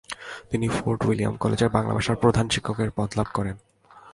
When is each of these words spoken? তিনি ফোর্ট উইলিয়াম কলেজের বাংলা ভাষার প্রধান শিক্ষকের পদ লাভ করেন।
তিনি 0.49 0.67
ফোর্ট 0.67 0.99
উইলিয়াম 1.07 1.35
কলেজের 1.37 1.69
বাংলা 1.69 1.93
ভাষার 1.93 2.15
প্রধান 2.15 2.45
শিক্ষকের 2.49 2.89
পদ 2.97 3.09
লাভ 3.17 3.27
করেন। 3.33 3.55